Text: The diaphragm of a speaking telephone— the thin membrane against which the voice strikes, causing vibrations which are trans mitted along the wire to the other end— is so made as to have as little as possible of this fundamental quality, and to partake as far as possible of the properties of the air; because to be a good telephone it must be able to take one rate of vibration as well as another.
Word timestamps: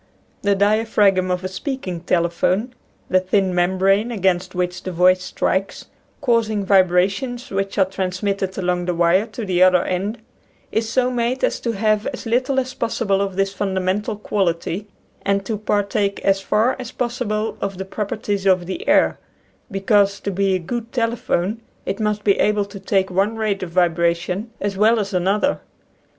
The 0.41 0.55
diaphragm 0.55 1.29
of 1.29 1.43
a 1.43 1.47
speaking 1.47 1.99
telephone— 2.01 2.73
the 3.11 3.19
thin 3.19 3.53
membrane 3.53 4.09
against 4.11 4.55
which 4.55 4.81
the 4.81 4.91
voice 4.91 5.21
strikes, 5.23 5.85
causing 6.21 6.65
vibrations 6.65 7.51
which 7.51 7.77
are 7.77 7.85
trans 7.85 8.23
mitted 8.23 8.57
along 8.57 8.85
the 8.85 8.95
wire 8.95 9.27
to 9.27 9.45
the 9.45 9.61
other 9.61 9.83
end— 9.85 10.17
is 10.71 10.89
so 10.89 11.11
made 11.11 11.43
as 11.43 11.59
to 11.59 11.73
have 11.73 12.07
as 12.07 12.25
little 12.25 12.59
as 12.59 12.73
possible 12.73 13.21
of 13.21 13.35
this 13.35 13.53
fundamental 13.53 14.15
quality, 14.15 14.87
and 15.21 15.45
to 15.45 15.55
partake 15.55 16.19
as 16.21 16.41
far 16.41 16.75
as 16.79 16.91
possible 16.91 17.55
of 17.61 17.77
the 17.77 17.85
properties 17.85 18.47
of 18.47 18.65
the 18.65 18.87
air; 18.87 19.19
because 19.69 20.19
to 20.21 20.31
be 20.31 20.55
a 20.55 20.57
good 20.57 20.91
telephone 20.91 21.61
it 21.85 21.99
must 21.99 22.23
be 22.23 22.39
able 22.39 22.65
to 22.65 22.79
take 22.79 23.11
one 23.11 23.35
rate 23.35 23.61
of 23.61 23.69
vibration 23.69 24.49
as 24.59 24.75
well 24.75 24.99
as 24.99 25.13
another. 25.13 25.59